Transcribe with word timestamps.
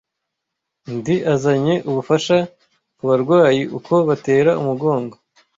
Ndi 0.95 1.15
azanye 1.33 1.75
ubufasha 1.89 2.37
kubarwayi 2.97 3.61
uko 3.77 3.93
batera 4.07 4.51
umugongo, 4.61 5.15